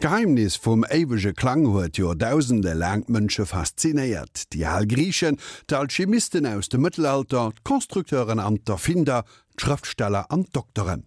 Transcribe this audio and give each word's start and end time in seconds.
Geheimnis 0.00 0.54
vum 0.54 0.84
ewege 0.84 1.32
Klang 1.34 1.64
huet 1.66 1.98
jo 1.98 2.12
tausende 2.14 2.72
Langmënsche 2.72 3.46
fasziniert. 3.46 4.44
Die 4.52 4.64
Al 4.64 4.86
Griechen, 4.86 5.38
d 5.68 5.74
Alchemisten 5.74 6.46
aus 6.46 6.68
dem 6.68 6.82
Mittelalter, 6.82 7.50
Konstrukteuren 7.64 8.38
an 8.38 8.60
der 8.64 8.78
Finder, 8.78 9.24
Schriftsteller 9.56 10.30
an 10.30 10.46
Doktoren. 10.52 11.02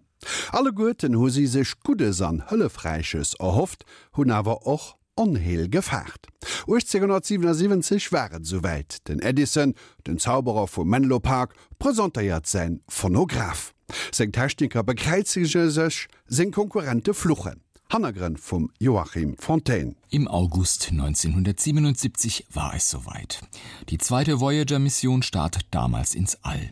Alle 0.51 0.73
Goeten 0.73 1.15
hu 1.15 1.29
sie 1.29 1.47
sech 1.47 1.79
Gudes 1.85 2.21
an 2.21 2.43
Hëllefreiches 2.49 3.37
erhofft, 3.39 3.85
hunn 4.17 4.31
awer 4.31 4.67
och 4.67 4.97
onheel 5.15 5.69
gefaart. 5.69 6.27
1877 6.67 8.11
wäret 8.11 8.45
soweit 8.45 9.07
den 9.07 9.21
Edison, 9.21 9.73
den 10.05 10.19
Zauberer 10.19 10.67
vum 10.67 10.89
Menlo 10.89 11.21
Park, 11.21 11.55
präsentiert 11.79 12.45
se 12.45 12.79
Phonograph. 12.89 13.73
Seng 14.11 14.33
Techniker 14.33 14.83
bekreizige 14.83 15.71
sech 15.71 16.09
sinn 16.27 16.51
konkurrente 16.51 17.13
Fluchen. 17.13 17.61
Hannagren 17.91 18.37
vom 18.37 18.71
Joachim 18.79 19.35
Fontaine. 19.37 19.95
Im 20.09 20.29
August 20.29 20.91
1977 20.91 22.45
war 22.53 22.73
es 22.73 22.89
soweit. 22.89 23.41
Die 23.89 23.97
zweite 23.97 24.39
Voyager-Mission 24.39 25.23
startet 25.23 25.65
damals 25.71 26.15
ins 26.15 26.37
All. 26.41 26.71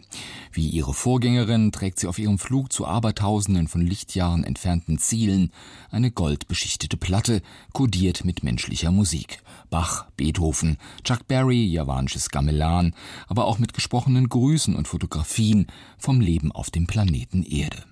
Wie 0.53 0.69
ihre 0.69 0.93
Vorgängerin 0.93 1.73
trägt 1.73 1.99
sie 1.99 2.07
auf 2.07 2.19
ihrem 2.19 2.39
Flug 2.39 2.71
zu 2.71 2.87
Abertausenden 2.87 3.67
von 3.67 3.81
Lichtjahren 3.81 4.45
entfernten 4.45 4.97
Zielen 4.97 5.51
eine 5.91 6.09
goldbeschichtete 6.09 6.95
Platte, 6.95 7.41
kodiert 7.73 8.23
mit 8.23 8.43
menschlicher 8.43 8.91
Musik. 8.91 9.43
Bach, 9.69 10.09
Beethoven, 10.15 10.77
Chuck 11.03 11.27
Berry, 11.27 11.65
javanisches 11.65 12.29
Gamelan, 12.29 12.95
aber 13.27 13.43
auch 13.43 13.59
mit 13.59 13.73
gesprochenen 13.73 14.29
Grüßen 14.29 14.73
und 14.73 14.87
Fotografien 14.87 15.67
vom 15.97 16.21
Leben 16.21 16.53
auf 16.53 16.69
dem 16.69 16.87
Planeten 16.87 17.43
Erde. 17.43 17.83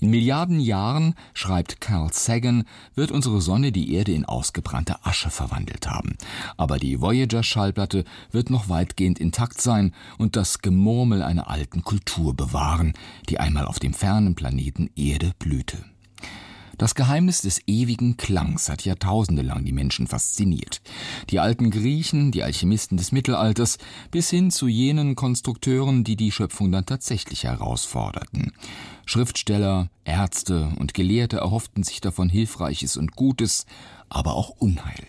In 0.00 0.10
Milliarden 0.10 0.60
Jahren, 0.60 1.14
schreibt 1.34 1.80
Carl 1.80 2.12
Sagan, 2.12 2.64
wird 2.94 3.10
unsere 3.10 3.40
Sonne 3.40 3.72
die 3.72 3.94
Erde 3.94 4.12
in 4.12 4.24
ausgebrannte 4.24 5.04
Asche 5.04 5.30
verwandelt 5.30 5.88
haben. 5.88 6.16
Aber 6.56 6.78
die 6.78 7.00
Voyager-Schallplatte 7.00 8.04
wird 8.30 8.50
noch 8.50 8.68
weitgehend 8.68 9.18
intakt 9.18 9.60
sein 9.60 9.94
und 10.18 10.36
das 10.36 10.60
Gemurmel 10.60 11.22
einer 11.22 11.48
alten 11.48 11.82
Kultur 11.82 12.34
bewahren, 12.34 12.94
die 13.28 13.38
einmal 13.38 13.66
auf 13.66 13.78
dem 13.78 13.94
fernen 13.94 14.34
Planeten 14.34 14.90
Erde 14.96 15.32
blühte. 15.38 15.84
Das 16.80 16.94
Geheimnis 16.94 17.42
des 17.42 17.60
ewigen 17.66 18.16
Klangs 18.16 18.70
hat 18.70 18.86
Jahrtausende 18.86 19.42
lang 19.42 19.66
die 19.66 19.72
Menschen 19.72 20.06
fasziniert. 20.06 20.80
Die 21.28 21.38
alten 21.38 21.70
Griechen, 21.70 22.32
die 22.32 22.42
Alchemisten 22.42 22.96
des 22.96 23.12
Mittelalters, 23.12 23.76
bis 24.10 24.30
hin 24.30 24.50
zu 24.50 24.66
jenen 24.66 25.14
Konstrukteuren, 25.14 26.04
die 26.04 26.16
die 26.16 26.32
Schöpfung 26.32 26.72
dann 26.72 26.86
tatsächlich 26.86 27.44
herausforderten. 27.44 28.52
Schriftsteller, 29.04 29.90
Ärzte 30.04 30.72
und 30.78 30.94
Gelehrte 30.94 31.36
erhofften 31.36 31.82
sich 31.82 32.00
davon 32.00 32.30
Hilfreiches 32.30 32.96
und 32.96 33.14
Gutes, 33.14 33.66
aber 34.08 34.32
auch 34.32 34.48
Unheil. 34.48 35.04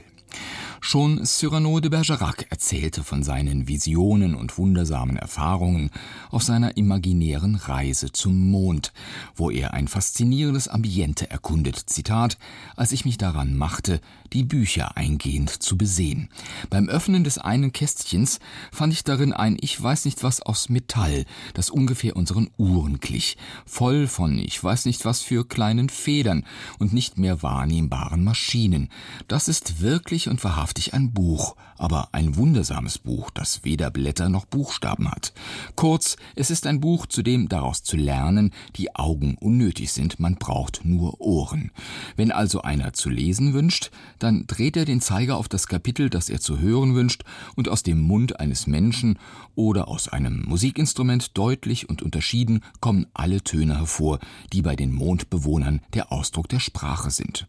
Schon 0.83 1.23
Cyrano 1.27 1.79
de 1.79 1.91
Bergerac 1.91 2.47
erzählte 2.49 3.03
von 3.03 3.21
seinen 3.21 3.67
Visionen 3.67 4.33
und 4.33 4.57
wundersamen 4.57 5.15
Erfahrungen 5.15 5.91
auf 6.31 6.41
seiner 6.41 6.75
imaginären 6.75 7.53
Reise 7.53 8.11
zum 8.11 8.49
Mond, 8.49 8.91
wo 9.35 9.52
er 9.52 9.75
ein 9.75 9.87
faszinierendes 9.87 10.67
Ambiente 10.67 11.29
erkundet. 11.29 11.77
Zitat: 11.85 12.39
Als 12.75 12.93
ich 12.93 13.05
mich 13.05 13.19
daran 13.19 13.55
machte, 13.55 14.02
die 14.33 14.43
Bücher 14.43 14.97
eingehend 14.97 15.52
zu 15.52 15.77
besehen. 15.77 16.29
Beim 16.71 16.89
Öffnen 16.89 17.23
des 17.23 17.37
einen 17.37 17.71
Kästchens 17.71 18.39
fand 18.71 18.91
ich 18.91 19.03
darin 19.03 19.33
ein 19.33 19.57
ich 19.61 19.81
weiß 19.81 20.05
nicht 20.05 20.23
was 20.23 20.41
aus 20.41 20.67
Metall, 20.69 21.25
das 21.53 21.69
ungefähr 21.69 22.15
unseren 22.15 22.49
Uhren 22.57 22.99
glich, 22.99 23.37
voll 23.67 24.07
von 24.07 24.39
ich 24.39 24.61
weiß 24.61 24.85
nicht 24.85 25.05
was 25.05 25.21
für 25.21 25.47
kleinen 25.47 25.89
Federn 25.89 26.43
und 26.79 26.91
nicht 26.91 27.19
mehr 27.19 27.43
wahrnehmbaren 27.43 28.23
Maschinen. 28.23 28.89
Das 29.27 29.47
ist 29.47 29.81
wirklich 29.81 30.27
und 30.27 30.43
wahrhaftig 30.43 30.70
wahrhaftig 30.72 30.94
ein 30.94 31.11
Buch, 31.11 31.58
aber 31.77 32.09
ein 32.14 32.38
wundersames 32.38 32.97
Buch, 32.97 33.30
das 33.31 33.66
weder 33.66 33.91
Blätter 33.91 34.30
noch 34.30 34.45
Buchstaben 34.45 35.11
hat. 35.11 35.33
Kurz, 35.76 36.15
es 36.36 36.49
ist 36.49 36.65
ein 36.65 36.80
Buch, 36.80 37.08
zu 37.08 37.23
dem 37.23 37.49
daraus 37.49 37.83
zu 37.83 37.98
lernen, 37.98 38.52
die 38.77 38.95
Augen 38.95 39.36
unnötig 39.42 39.92
sind, 39.92 40.21
man 40.21 40.36
braucht 40.36 40.86
nur 40.86 41.20
Ohren. 41.20 41.71
Wenn 42.15 42.32
also 42.32 42.61
einer 42.61 42.93
zu 42.93 43.09
lesen 43.09 43.54
wünscht, 43.54 43.92
dann 44.20 44.48
dreht 44.48 44.77
er 44.77 44.86
den 44.86 45.02
Zeiger 45.02 45.36
auf 45.36 45.49
das 45.49 45.67
Kapitel, 45.67 46.09
das 46.09 46.30
er 46.30 46.39
zu 46.39 46.59
hören 46.59 46.95
wünscht, 46.95 47.23
und 47.58 47.67
aus 47.67 47.83
dem 47.83 47.99
Mund 47.99 48.39
eines 48.39 48.65
Menschen 48.65 49.20
oder 49.55 49.89
aus 49.89 50.08
einem 50.08 50.43
Musikinstrument 50.48 51.38
deutlich 51.38 51.89
und 51.89 52.02
unterschieden 52.02 52.61
kommen 52.80 53.08
alle 53.14 53.42
Töne 53.43 53.77
hervor, 53.77 54.20
die 54.53 54.61
bei 54.61 54.77
den 54.77 54.93
Mondbewohnern 54.93 55.82
der 55.93 56.14
Ausdruck 56.14 56.48
der 56.48 56.59
Sprache 56.59 57.11
sind. 57.11 57.45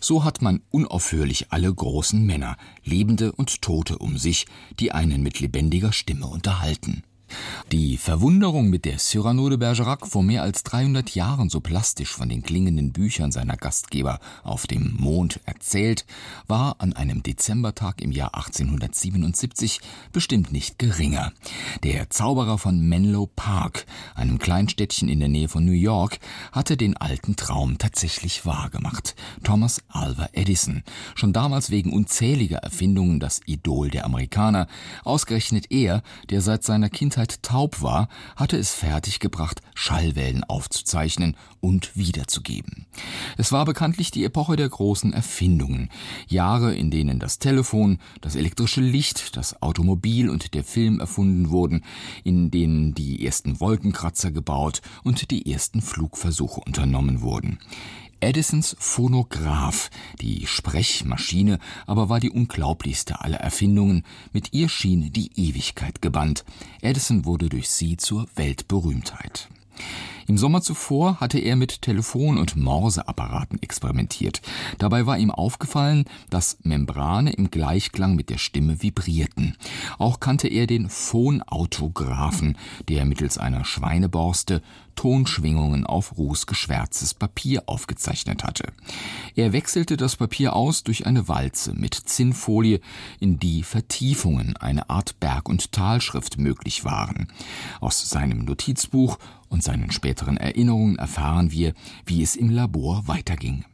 So 0.00 0.24
hat 0.24 0.40
man 0.40 0.62
unaufhörlich 0.70 1.52
alle 1.52 1.72
großen 1.72 2.24
Männer, 2.24 2.56
Lebende 2.84 3.32
und 3.32 3.62
Tote 3.62 3.98
um 3.98 4.18
sich, 4.18 4.46
die 4.80 4.92
einen 4.92 5.22
mit 5.22 5.40
lebendiger 5.40 5.92
Stimme 5.92 6.26
unterhalten. 6.26 7.02
Die 7.70 7.96
Verwunderung, 7.96 8.68
mit 8.68 8.84
der 8.84 8.98
Cyrano 8.98 9.48
de 9.48 9.58
Bergerac 9.58 10.06
vor 10.06 10.22
mehr 10.22 10.42
als 10.42 10.62
300 10.62 11.14
Jahren 11.14 11.48
so 11.48 11.60
plastisch 11.60 12.10
von 12.12 12.28
den 12.28 12.42
klingenden 12.42 12.92
Büchern 12.92 13.32
seiner 13.32 13.56
Gastgeber 13.56 14.20
auf 14.42 14.66
dem 14.66 14.96
Mond 14.98 15.40
erzählt, 15.46 16.04
war 16.46 16.76
an 16.80 16.92
einem 16.92 17.22
Dezembertag 17.22 18.02
im 18.02 18.12
Jahr 18.12 18.34
1877 18.34 19.80
bestimmt 20.12 20.52
nicht 20.52 20.78
geringer. 20.78 21.32
Der 21.82 22.10
Zauberer 22.10 22.58
von 22.58 22.80
Menlo 22.80 23.30
Park, 23.34 23.86
einem 24.14 24.38
Kleinstädtchen 24.38 25.08
in 25.08 25.20
der 25.20 25.28
Nähe 25.28 25.48
von 25.48 25.64
New 25.64 25.72
York, 25.72 26.18
hatte 26.50 26.76
den 26.76 26.96
alten 26.96 27.36
Traum 27.36 27.78
tatsächlich 27.78 28.44
wahrgemacht. 28.44 29.14
Thomas 29.42 29.80
Alva 29.88 30.28
Edison, 30.32 30.82
schon 31.14 31.32
damals 31.32 31.70
wegen 31.70 31.92
unzähliger 31.92 32.58
Erfindungen 32.58 33.20
das 33.20 33.40
Idol 33.46 33.90
der 33.90 34.04
Amerikaner, 34.04 34.66
ausgerechnet 35.04 35.70
er, 35.70 36.02
der 36.30 36.40
seit 36.40 36.64
seiner 36.64 36.90
Kindheit 36.90 37.21
Zeit 37.22 37.42
taub 37.42 37.82
war, 37.82 38.08
hatte 38.34 38.56
es 38.56 38.74
fertiggebracht, 38.74 39.60
Schallwellen 39.74 40.42
aufzuzeichnen 40.42 41.36
und 41.60 41.96
wiederzugeben. 41.96 42.86
Es 43.36 43.52
war 43.52 43.64
bekanntlich 43.64 44.10
die 44.10 44.24
Epoche 44.24 44.56
der 44.56 44.68
großen 44.68 45.12
Erfindungen, 45.12 45.88
Jahre, 46.26 46.74
in 46.74 46.90
denen 46.90 47.20
das 47.20 47.38
Telefon, 47.38 47.98
das 48.20 48.34
elektrische 48.34 48.80
Licht, 48.80 49.36
das 49.36 49.62
Automobil 49.62 50.28
und 50.28 50.54
der 50.54 50.64
Film 50.64 50.98
erfunden 50.98 51.50
wurden, 51.50 51.84
in 52.24 52.50
denen 52.50 52.92
die 52.92 53.24
ersten 53.24 53.60
Wolkenkratzer 53.60 54.32
gebaut 54.32 54.82
und 55.04 55.30
die 55.30 55.50
ersten 55.52 55.80
Flugversuche 55.80 56.60
unternommen 56.60 57.20
wurden. 57.20 57.58
Edisons 58.22 58.76
Phonograph, 58.78 59.90
die 60.20 60.46
Sprechmaschine, 60.46 61.58
aber 61.86 62.08
war 62.08 62.20
die 62.20 62.30
unglaublichste 62.30 63.20
aller 63.20 63.38
Erfindungen. 63.38 64.04
Mit 64.32 64.52
ihr 64.52 64.68
schien 64.68 65.12
die 65.12 65.32
Ewigkeit 65.34 66.00
gebannt. 66.00 66.44
Edison 66.82 67.24
wurde 67.24 67.48
durch 67.48 67.68
sie 67.68 67.96
zur 67.96 68.28
Weltberühmtheit. 68.36 69.48
Im 70.32 70.38
Sommer 70.38 70.62
zuvor 70.62 71.20
hatte 71.20 71.38
er 71.38 71.56
mit 71.56 71.82
Telefon- 71.82 72.38
und 72.38 72.56
Morseapparaten 72.56 73.60
experimentiert. 73.62 74.40
Dabei 74.78 75.04
war 75.04 75.18
ihm 75.18 75.30
aufgefallen, 75.30 76.06
dass 76.30 76.56
Membrane 76.62 77.34
im 77.34 77.50
Gleichklang 77.50 78.16
mit 78.16 78.30
der 78.30 78.38
Stimme 78.38 78.82
vibrierten. 78.82 79.58
Auch 79.98 80.20
kannte 80.20 80.48
er 80.48 80.66
den 80.66 80.88
Phonautographen, 80.88 82.56
der 82.88 83.04
mittels 83.04 83.36
einer 83.36 83.66
Schweineborste 83.66 84.62
Tonschwingungen 84.94 85.86
auf 85.86 86.16
rußgeschwärztes 86.16 87.14
Papier 87.14 87.64
aufgezeichnet 87.66 88.44
hatte. 88.44 88.72
Er 89.34 89.52
wechselte 89.52 89.96
das 89.96 90.16
Papier 90.16 90.54
aus 90.54 90.82
durch 90.82 91.06
eine 91.06 91.28
Walze 91.28 91.74
mit 91.74 91.94
Zinnfolie, 91.94 92.80
in 93.20 93.38
die 93.38 93.62
Vertiefungen 93.62 94.56
eine 94.56 94.90
Art 94.90 95.18
Berg- 95.20 95.48
und 95.48 95.72
Talschrift 95.72 96.38
möglich 96.38 96.84
waren. 96.84 97.28
Aus 97.80 98.08
seinem 98.08 98.44
Notizbuch 98.44 99.18
und 99.52 99.62
seinen 99.62 99.92
späteren 99.92 100.38
Erinnerungen 100.38 100.96
erfahren 100.96 101.52
wir, 101.52 101.74
wie 102.06 102.22
es 102.22 102.36
im 102.36 102.48
Labor 102.48 103.06
weiterging. 103.06 103.64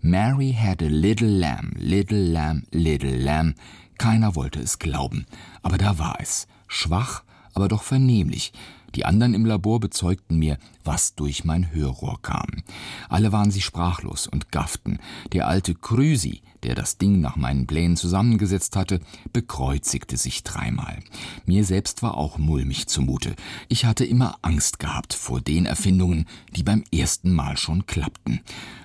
Mary 0.00 0.52
had 0.52 0.82
a 0.82 0.86
little 0.86 1.28
lamb, 1.28 1.72
little 1.76 2.32
lamb, 2.32 2.66
little 2.70 3.16
lamb. 3.16 3.54
Keiner 3.96 4.36
wollte 4.36 4.60
es 4.60 4.78
glauben, 4.78 5.26
aber 5.62 5.78
da 5.78 5.98
war 5.98 6.18
es, 6.20 6.46
schwach, 6.68 7.24
aber 7.54 7.66
doch 7.68 7.82
vernehmlich, 7.82 8.52
die 8.98 9.04
anderen 9.04 9.32
im 9.32 9.46
Labor 9.46 9.78
bezeugten 9.78 10.40
mir, 10.40 10.58
was 10.82 11.14
durch 11.14 11.44
mein 11.44 11.72
Hörrohr 11.72 12.20
kam. 12.20 12.64
Alle 13.08 13.30
waren 13.30 13.52
sie 13.52 13.60
sprachlos 13.60 14.26
und 14.26 14.50
gafften. 14.50 14.98
Der 15.32 15.46
alte 15.46 15.76
Krüsi, 15.76 16.42
der 16.64 16.74
das 16.74 16.98
Ding 16.98 17.20
nach 17.20 17.36
meinen 17.36 17.68
Plänen 17.68 17.96
zusammengesetzt 17.96 18.74
hatte, 18.74 18.98
bekreuzigte 19.32 20.16
sich 20.16 20.42
dreimal. 20.42 20.98
Mir 21.46 21.64
selbst 21.64 22.02
war 22.02 22.16
auch 22.16 22.38
mulmig 22.38 22.88
zumute. 22.88 23.36
Ich 23.68 23.84
hatte 23.84 24.04
immer 24.04 24.38
Angst 24.42 24.80
gehabt 24.80 25.14
vor 25.14 25.40
den 25.40 25.64
Erfindungen, 25.64 26.26
die 26.56 26.64
beim 26.64 26.82
ersten 26.92 27.32
Mal 27.32 27.56
schon 27.56 27.86
klappten. 27.86 28.40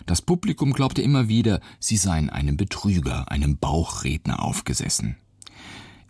Das 0.05 0.21
Publikum 0.21 0.73
glaubte 0.73 1.01
immer 1.01 1.27
wieder, 1.27 1.59
sie 1.79 1.97
seien 1.97 2.29
einem 2.29 2.55
Betrüger, 2.55 3.31
einem 3.31 3.57
Bauchredner 3.57 4.43
aufgesessen. 4.43 5.15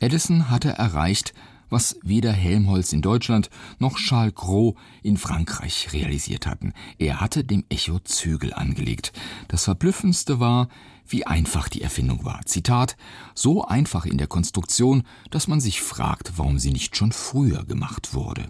Edison 0.01 0.49
hatte 0.49 0.71
erreicht, 0.71 1.33
was 1.73 1.97
weder 2.03 2.31
Helmholtz 2.31 2.93
in 2.93 3.01
Deutschland 3.01 3.49
noch 3.79 3.97
Charles 3.97 4.35
Gros 4.35 4.75
in 5.01 5.17
Frankreich 5.17 5.91
realisiert 5.91 6.45
hatten. 6.45 6.71
Er 6.99 7.19
hatte 7.19 7.43
dem 7.43 7.65
Echo 7.67 7.99
Zügel 7.99 8.53
angelegt. 8.53 9.11
Das 9.47 9.65
verblüffendste 9.65 10.39
war, 10.39 10.69
wie 11.07 11.25
einfach 11.25 11.69
die 11.69 11.81
Erfindung 11.81 12.25
war. 12.25 12.41
Zitat: 12.45 12.95
So 13.35 13.65
einfach 13.65 14.05
in 14.05 14.17
der 14.17 14.27
Konstruktion, 14.27 15.03
dass 15.29 15.47
man 15.47 15.59
sich 15.59 15.81
fragt, 15.81 16.33
warum 16.37 16.59
sie 16.59 16.71
nicht 16.71 16.95
schon 16.95 17.11
früher 17.11 17.63
gemacht 17.65 18.13
wurde. 18.13 18.49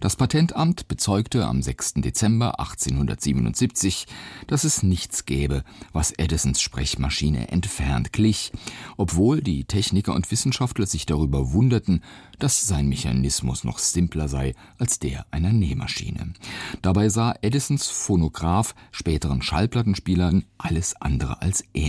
Das 0.00 0.14
Patentamt 0.14 0.86
bezeugte 0.86 1.46
am 1.46 1.60
6. 1.60 1.94
Dezember 1.94 2.60
1877, 2.60 4.06
dass 4.46 4.62
es 4.62 4.84
nichts 4.84 5.26
gäbe, 5.26 5.64
was 5.92 6.12
Edisons 6.16 6.60
Sprechmaschine 6.60 7.48
entfernt 7.48 8.12
glich, 8.12 8.52
obwohl 8.96 9.42
die 9.42 9.64
Techniker 9.64 10.14
und 10.14 10.30
Wissenschaftler 10.30 10.86
sich 10.86 11.04
darüber 11.04 11.52
wunderten, 11.52 12.02
dass 12.38 12.68
sein 12.68 12.88
Mechanismus 12.88 13.64
noch 13.64 13.78
simpler 13.78 14.28
sei 14.28 14.54
als 14.78 15.00
der 15.00 15.26
einer 15.32 15.52
Nähmaschine. 15.52 16.32
Dabei 16.80 17.08
sah 17.08 17.34
Edisons 17.42 17.88
Phonograph 17.88 18.76
späteren 18.92 19.42
Schallplattenspielern 19.42 20.44
alles 20.58 20.94
andere 21.00 21.42
als 21.42 21.64
ähnlich. 21.74 21.87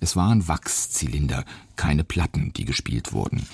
Es 0.00 0.16
waren 0.16 0.48
Wachszylinder, 0.48 1.44
keine 1.80 2.04
Platten, 2.04 2.52
die 2.52 2.66
gespielt 2.66 3.14
wurden. 3.14 3.46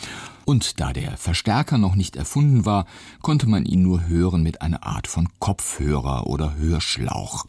Und 0.45 0.81
da 0.81 0.93
der 0.93 1.17
Verstärker 1.17 1.79
noch 1.79 1.95
nicht 1.95 2.17
erfunden 2.17 2.65
war, 2.65 2.87
konnte 3.23 3.49
man 3.49 3.65
ihn 3.65 3.83
nur 3.83 4.09
hören 4.09 4.43
mit 4.43 4.63
einer 4.63 4.85
Art 4.85 5.07
von 5.07 5.29
Kopfhörer 5.39 6.27
oder 6.27 6.57
Hörschlauch. 6.57 7.47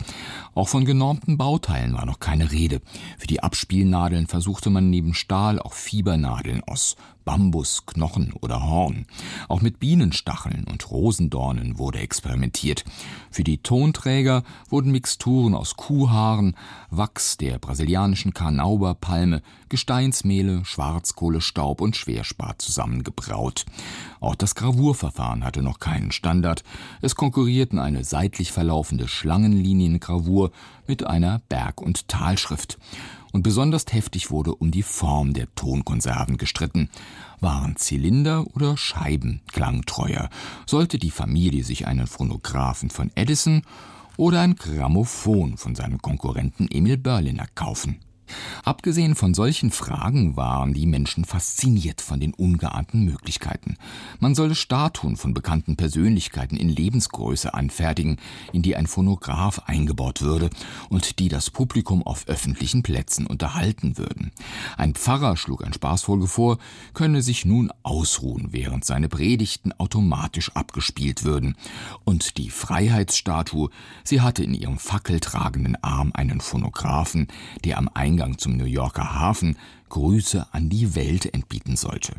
Auch 0.54 0.68
von 0.68 0.86
genormten 0.86 1.36
Bauteilen 1.36 1.94
war 1.94 2.06
noch 2.06 2.20
keine 2.20 2.52
Rede. 2.52 2.80
Für 3.18 3.26
die 3.28 3.42
Abspielnadeln 3.42 4.28
versuchte 4.28 4.70
man 4.70 4.92
neben 4.92 5.16
Stahl 5.16 5.60
auch 5.60 5.74
Fiebernadeln 5.74 6.64
aus 6.64 6.96
Bambus, 7.28 7.86
Knochen 7.86 8.32
oder 8.40 8.64
Horn. 8.64 9.06
Auch 9.50 9.62
mit 9.62 9.80
Bienenstacheln 9.80 10.64
und 10.64 10.90
Rosendornen 10.90 11.78
wurde 11.78 12.00
experimentiert. 12.00 12.86
Für 13.32 13.44
die 13.44 13.58
Tonträger 13.58 14.44
wurden 14.70 14.94
Mixturen 14.94 15.54
aus 15.54 15.76
Kuhhaaren, 15.76 16.56
Wachs 16.90 17.36
der 17.36 17.60
brasilianischen 17.60 18.34
Karnauberpalme, 18.34 19.42
Gesteinsmehle, 19.68 20.64
Schwarzkohlestaub 20.68 21.82
und 21.82 21.96
Schwerspat 21.96 22.62
zusammengebraut. 22.62 23.66
Auch 24.20 24.36
das 24.36 24.56
Gravurverfahren 24.56 25.44
hatte 25.44 25.62
noch 25.62 25.80
keinen 25.80 26.12
Standard. 26.12 26.64
Es 27.02 27.16
konkurrierten 27.16 27.80
eine 27.80 28.04
seitlich 28.04 28.52
verlaufende 28.52 29.08
Schlangenliniengravur 29.08 30.52
mit 30.86 31.06
einer 31.06 31.42
Berg- 31.50 31.82
und 31.82 32.08
Talschrift 32.08 32.78
und 33.32 33.44
besonders 33.44 33.86
heftig 33.92 34.32
wurde 34.32 34.56
um 34.56 34.72
die 34.72 34.84
Form 34.84 35.34
der 35.34 35.54
Tonkonserven 35.56 36.38
gestritten. 36.38 36.90
Waren 37.40 37.76
Zylinder 37.76 38.46
oder 38.56 38.78
Scheiben 38.78 39.42
klangtreuer? 39.52 40.30
Sollte 40.66 40.98
die 40.98 41.12
Familie 41.12 41.64
sich 41.64 41.88
einen 41.88 42.08
Phonographen 42.08 42.90
von 42.90 43.12
Edison 43.16 43.62
oder 44.18 44.42
ein 44.42 44.56
Grammophon 44.56 45.58
von 45.58 45.76
seinem 45.76 46.02
Konkurrenten 46.02 46.68
Emil 46.70 46.98
Berliner 46.98 47.46
kaufen? 47.54 48.00
Abgesehen 48.64 49.16
von 49.16 49.34
solchen 49.34 49.72
Fragen 49.72 50.36
waren 50.36 50.74
die 50.74 50.86
Menschen 50.86 51.26
fasziniert 51.26 52.02
von 52.02 52.20
den 52.20 52.34
ungeahnten 52.34 53.06
Möglichkeiten. 53.06 53.78
Man 54.20 54.36
solle 54.36 54.56
Statuen 54.56 55.18
von 55.18 55.34
bekannten 55.34 55.76
Persönlichkeiten 55.76 56.58
in 56.58 56.70
Lebensgröße 56.70 57.54
anfertigen, 57.54 58.18
in 58.54 58.62
die 58.62 58.76
ein 58.76 58.88
Phonograph 58.88 59.62
eingebaut 59.66 60.22
würde 60.22 60.50
und 60.90 61.20
die 61.20 61.30
das 61.30 61.50
Publikum 61.50 62.04
auf 62.04 62.28
öffentlichen 62.28 62.84
Plätzen 62.84 63.26
unterhalten 63.28 63.98
würden. 63.98 64.32
Ein 64.78 64.94
Pfarrer 64.94 65.38
schlug 65.38 65.66
ein 65.66 65.74
Spaßfolge 65.74 66.28
vor, 66.28 66.58
könne 66.94 67.22
sich 67.22 67.46
nun 67.46 67.72
ausruhen, 67.84 68.48
während 68.52 68.86
seine 68.86 69.10
Predigten 69.10 69.72
automatisch 69.74 70.52
abgespielt 70.56 71.24
würden. 71.24 71.56
Und 72.04 72.38
die 72.38 72.50
Freiheitsstatue, 72.50 73.70
sie 74.04 74.22
hatte 74.22 74.44
in 74.44 74.54
ihrem 74.54 74.78
fackeltragenden 74.78 75.82
Arm 75.84 76.12
einen 76.14 76.42
Phonographen, 76.42 77.28
der 77.64 77.78
am 77.78 77.90
Eingang 77.94 78.17
Eingang 78.18 78.40
zum 78.40 78.58
New 78.58 78.66
Yorker 78.66 79.14
Hafen 79.14 79.58
Grüße 79.90 80.48
an 80.52 80.70
die 80.70 80.96
Welt 80.96 81.32
entbieten 81.36 81.76
sollte. 81.76 82.16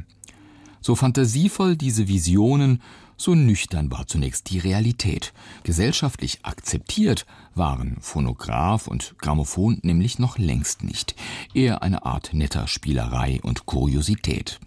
So 0.81 0.95
fantasievoll 0.95 1.77
diese 1.77 2.07
Visionen, 2.07 2.81
so 3.17 3.35
nüchtern 3.35 3.91
war 3.91 4.07
zunächst 4.07 4.49
die 4.51 4.61
Realität. 4.61 5.33
Gesellschaftlich 5.65 6.45
akzeptiert 6.45 7.27
waren 7.57 7.97
Phonograph 8.01 8.87
und 8.87 9.17
Grammophon 9.19 9.81
nämlich 9.83 10.21
noch 10.21 10.39
längst 10.39 10.85
nicht, 10.85 11.17
eher 11.53 11.83
eine 11.83 12.07
Art 12.07 12.31
netter 12.33 12.69
Spielerei 12.69 13.41
und 13.43 13.67
Kuriosität. 13.67 14.61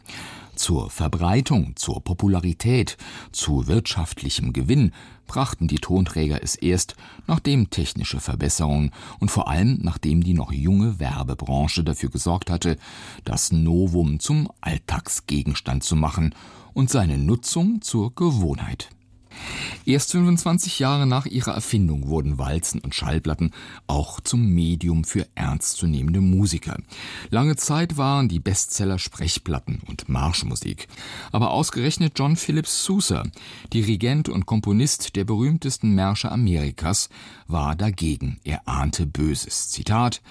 Zur 0.61 0.91
Verbreitung, 0.91 1.75
zur 1.75 2.03
Popularität, 2.03 2.95
zu 3.31 3.65
wirtschaftlichem 3.65 4.53
Gewinn 4.53 4.91
brachten 5.25 5.67
die 5.67 5.79
Tonträger 5.79 6.43
es 6.43 6.55
erst, 6.55 6.95
nachdem 7.25 7.71
technische 7.71 8.19
Verbesserungen 8.19 8.91
und 9.19 9.31
vor 9.31 9.47
allem 9.47 9.79
nachdem 9.81 10.23
die 10.23 10.35
noch 10.35 10.51
junge 10.51 10.99
Werbebranche 10.99 11.83
dafür 11.83 12.11
gesorgt 12.11 12.51
hatte, 12.51 12.77
das 13.25 13.51
Novum 13.51 14.19
zum 14.19 14.51
Alltagsgegenstand 14.61 15.83
zu 15.83 15.95
machen 15.95 16.35
und 16.75 16.91
seine 16.91 17.17
Nutzung 17.17 17.81
zur 17.81 18.13
Gewohnheit. 18.13 18.91
Erst 19.85 20.11
25 20.11 20.79
Jahre 20.79 21.07
nach 21.07 21.25
ihrer 21.25 21.53
Erfindung 21.53 22.07
wurden 22.07 22.37
Walzen 22.37 22.81
und 22.81 22.93
Schallplatten 22.93 23.51
auch 23.87 24.19
zum 24.19 24.45
Medium 24.47 25.03
für 25.03 25.27
ernstzunehmende 25.35 26.21
Musiker. 26.21 26.77
Lange 27.29 27.55
Zeit 27.55 27.97
waren 27.97 28.27
die 28.27 28.39
Bestseller 28.39 28.99
Sprechplatten 28.99 29.81
und 29.87 30.07
Marschmusik. 30.07 30.87
Aber 31.31 31.51
ausgerechnet 31.51 32.13
John 32.15 32.35
Phillips 32.35 32.83
Sousa, 32.83 33.23
Dirigent 33.73 34.29
und 34.29 34.45
Komponist 34.45 35.15
der 35.15 35.23
berühmtesten 35.23 35.95
Märsche 35.95 36.31
Amerikas, 36.31 37.09
war 37.47 37.75
dagegen. 37.75 38.39
Er 38.43 38.67
ahnte 38.67 39.05
Böses. 39.05 39.69
Zitat: 39.69 40.21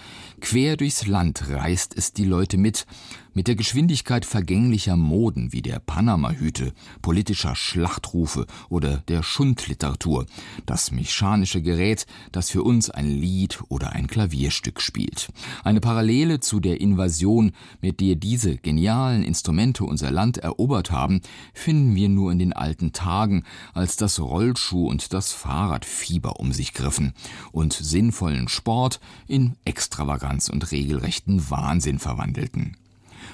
Quer 0.40 0.76
durchs 0.76 1.06
Land 1.06 1.48
reißt 1.48 1.96
es 1.96 2.12
die 2.12 2.24
Leute 2.24 2.56
mit, 2.56 2.86
mit 3.34 3.48
der 3.48 3.56
Geschwindigkeit 3.56 4.24
vergänglicher 4.24 4.96
Moden 4.96 5.52
wie 5.52 5.62
der 5.62 5.80
Panamahüte, 5.80 6.72
politischer 7.02 7.54
Schlachtrufe 7.54 8.46
oder 8.68 8.99
der 9.08 9.22
Schundliteratur, 9.22 10.26
das 10.66 10.90
mechanische 10.90 11.62
Gerät, 11.62 12.06
das 12.32 12.50
für 12.50 12.62
uns 12.62 12.90
ein 12.90 13.08
Lied 13.08 13.62
oder 13.68 13.92
ein 13.92 14.06
Klavierstück 14.06 14.80
spielt. 14.80 15.28
Eine 15.64 15.80
Parallele 15.80 16.40
zu 16.40 16.60
der 16.60 16.80
Invasion, 16.80 17.52
mit 17.80 18.00
der 18.00 18.16
diese 18.16 18.56
genialen 18.56 19.22
Instrumente 19.22 19.84
unser 19.84 20.10
Land 20.10 20.38
erobert 20.38 20.90
haben, 20.90 21.20
finden 21.54 21.94
wir 21.94 22.08
nur 22.08 22.32
in 22.32 22.38
den 22.38 22.52
alten 22.52 22.92
Tagen, 22.92 23.44
als 23.74 23.96
das 23.96 24.20
Rollschuh 24.20 24.88
und 24.88 25.12
das 25.12 25.32
Fahrradfieber 25.32 26.40
um 26.40 26.52
sich 26.52 26.74
griffen 26.74 27.12
und 27.52 27.72
sinnvollen 27.72 28.48
Sport 28.48 29.00
in 29.26 29.56
Extravaganz 29.64 30.48
und 30.48 30.70
regelrechten 30.72 31.50
Wahnsinn 31.50 31.98
verwandelten. 31.98 32.76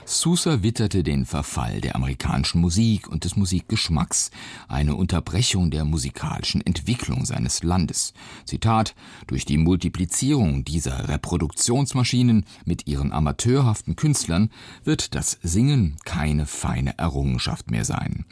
Sousa 0.08 0.62
witterte 0.62 1.02
den 1.02 1.26
Verfall 1.26 1.80
der 1.80 1.96
amerikanischen 1.96 2.60
Musik 2.60 3.08
und 3.08 3.24
des 3.24 3.34
Musikgeschmacks, 3.34 4.30
eine 4.68 4.94
Unterbrechung 4.94 5.72
der 5.72 5.84
musikalischen 5.84 6.64
Entwicklung 6.64 7.24
seines 7.26 7.64
Landes. 7.64 8.14
Zitat 8.44 8.94
Durch 9.26 9.44
die 9.46 9.58
Multiplizierung 9.58 10.64
dieser 10.64 11.08
Reproduktionsmaschinen 11.08 12.44
mit 12.64 12.86
ihren 12.86 13.12
amateurhaften 13.12 13.96
Künstlern 13.96 14.50
wird 14.84 15.16
das 15.16 15.40
Singen 15.42 15.96
keine 16.04 16.46
feine 16.46 16.96
Errungenschaft 16.98 17.72
mehr 17.72 17.84
sein. 17.84 18.26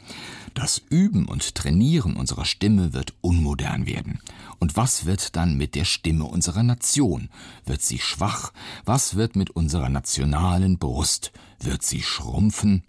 Das 0.53 0.81
Üben 0.89 1.27
und 1.27 1.55
Trainieren 1.55 2.15
unserer 2.15 2.45
Stimme 2.45 2.93
wird 2.93 3.13
unmodern 3.19 3.85
werden. 3.85 4.21
Und 4.59 4.77
was 4.77 5.05
wird 5.05 5.35
dann 5.35 5.57
mit 5.57 5.75
der 5.75 5.83
Stimme 5.83 6.23
unserer 6.23 6.63
Nation? 6.63 7.27
Wird 7.65 7.81
sie 7.81 7.99
schwach? 7.99 8.53
Was 8.85 9.15
wird 9.15 9.35
mit 9.35 9.49
unserer 9.49 9.89
nationalen 9.89 10.77
Brust? 10.77 11.33
Wird 11.65 11.81
sie 11.81 12.03
schrumpfen? 12.03 12.83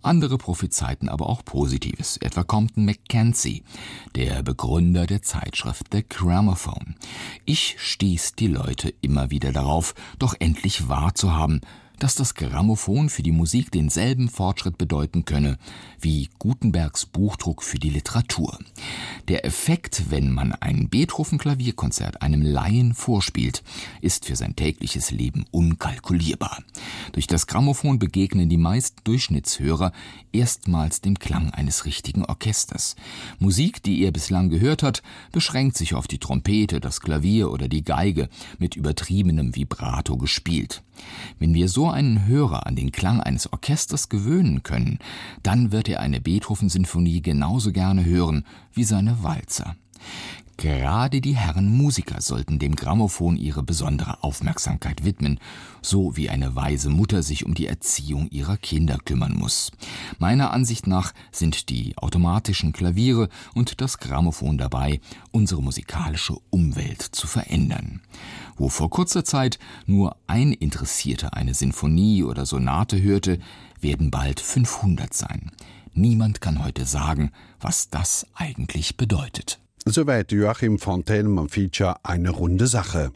Andere 0.00 0.38
prophezeiten 0.38 1.10
aber 1.10 1.28
auch 1.28 1.44
Positives, 1.44 2.16
etwa 2.16 2.42
Compton 2.42 2.86
McKenzie, 2.86 3.64
der 4.14 4.42
Begründer 4.42 5.06
der 5.06 5.20
Zeitschrift 5.20 5.88
The 5.92 6.02
Gramophone. 6.08 6.94
Ich 7.44 7.76
stieß 7.78 8.32
die 8.32 8.46
Leute 8.46 8.94
immer 9.02 9.30
wieder 9.30 9.52
darauf, 9.52 9.94
doch 10.18 10.34
endlich 10.38 10.88
wahrzuhaben, 10.88 11.60
dass 11.98 12.14
das 12.14 12.34
Grammophon 12.34 13.08
für 13.08 13.22
die 13.22 13.32
Musik 13.32 13.70
denselben 13.70 14.28
Fortschritt 14.28 14.78
bedeuten 14.78 15.24
könne 15.24 15.58
wie 16.00 16.28
Gutenbergs 16.38 17.06
Buchdruck 17.06 17.62
für 17.62 17.78
die 17.78 17.90
Literatur. 17.90 18.58
Der 19.28 19.44
Effekt, 19.44 20.10
wenn 20.10 20.30
man 20.30 20.52
ein 20.52 20.88
Beethoven-Klavierkonzert 20.88 22.22
einem 22.22 22.42
Laien 22.42 22.94
vorspielt, 22.94 23.62
ist 24.00 24.26
für 24.26 24.36
sein 24.36 24.54
tägliches 24.56 25.10
Leben 25.10 25.46
unkalkulierbar. 25.50 26.62
Durch 27.12 27.26
das 27.26 27.46
Grammophon 27.46 27.98
begegnen 27.98 28.48
die 28.48 28.56
meisten 28.56 29.02
Durchschnittshörer 29.04 29.92
erstmals 30.32 31.00
dem 31.00 31.18
Klang 31.18 31.50
eines 31.50 31.86
richtigen 31.86 32.24
Orchesters. 32.24 32.96
Musik, 33.38 33.82
die 33.82 34.02
er 34.02 34.12
bislang 34.12 34.50
gehört 34.50 34.82
hat, 34.82 35.02
beschränkt 35.32 35.76
sich 35.76 35.94
auf 35.94 36.06
die 36.06 36.18
Trompete, 36.18 36.80
das 36.80 37.00
Klavier 37.00 37.50
oder 37.50 37.68
die 37.68 37.84
Geige 37.84 38.28
mit 38.58 38.76
übertriebenem 38.76 39.56
Vibrato 39.56 40.16
gespielt. 40.16 40.82
Wenn 41.38 41.54
wir 41.54 41.68
so 41.68 41.85
einen 41.94 42.26
Hörer 42.26 42.66
an 42.66 42.76
den 42.76 42.92
Klang 42.92 43.20
eines 43.20 43.52
Orchesters 43.52 44.08
gewöhnen 44.08 44.62
können, 44.62 44.98
dann 45.42 45.72
wird 45.72 45.88
er 45.88 46.00
eine 46.00 46.20
Beethoven-Sinfonie 46.20 47.22
genauso 47.22 47.72
gerne 47.72 48.04
hören 48.04 48.44
wie 48.72 48.84
seine 48.84 49.22
Walzer. 49.22 49.76
Gerade 50.58 51.20
die 51.20 51.36
Herren 51.36 51.68
Musiker 51.68 52.22
sollten 52.22 52.58
dem 52.58 52.76
Grammophon 52.76 53.36
ihre 53.36 53.62
besondere 53.62 54.22
Aufmerksamkeit 54.24 55.04
widmen, 55.04 55.38
so 55.82 56.16
wie 56.16 56.30
eine 56.30 56.56
weise 56.56 56.88
Mutter 56.88 57.22
sich 57.22 57.44
um 57.44 57.52
die 57.52 57.66
Erziehung 57.66 58.30
ihrer 58.30 58.56
Kinder 58.56 58.96
kümmern 59.04 59.34
muss. 59.36 59.70
Meiner 60.18 60.52
Ansicht 60.52 60.86
nach 60.86 61.12
sind 61.30 61.68
die 61.68 61.98
automatischen 61.98 62.72
Klaviere 62.72 63.28
und 63.54 63.82
das 63.82 63.98
Grammophon 63.98 64.56
dabei, 64.56 65.00
unsere 65.30 65.62
musikalische 65.62 66.36
Umwelt 66.48 67.02
zu 67.02 67.26
verändern. 67.26 68.00
Wo 68.56 68.70
vor 68.70 68.88
kurzer 68.88 69.24
Zeit 69.26 69.58
nur 69.84 70.16
ein 70.26 70.52
Interessierter 70.52 71.34
eine 71.34 71.52
Sinfonie 71.52 72.24
oder 72.24 72.46
Sonate 72.46 73.02
hörte, 73.02 73.40
werden 73.78 74.10
bald 74.10 74.40
500 74.40 75.12
sein. 75.12 75.50
Niemand 75.92 76.40
kann 76.40 76.64
heute 76.64 76.86
sagen, 76.86 77.30
was 77.60 77.90
das 77.90 78.26
eigentlich 78.34 78.96
bedeutet. 78.96 79.60
Soweit 79.88 80.32
Joachim 80.32 80.80
Fontaine 80.80 81.28
Feature 81.48 81.94
eine 82.02 82.30
runde 82.30 82.66
Sache. 82.66 83.12